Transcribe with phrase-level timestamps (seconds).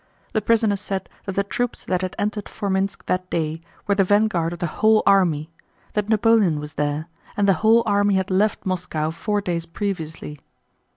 [0.33, 4.51] The prisoner said that the troops that had entered Formínsk that day were the vanguard
[4.51, 5.51] of the whole army,
[5.93, 10.39] that Napoleon was there and the whole army had left Moscow four days previously.